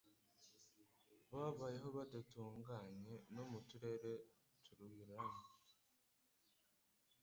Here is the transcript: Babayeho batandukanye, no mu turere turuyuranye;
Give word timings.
Babayeho 1.31 1.87
batandukanye, 1.97 3.13
no 3.35 3.43
mu 3.49 3.59
turere 3.67 4.11
turuyuranye; 4.63 5.45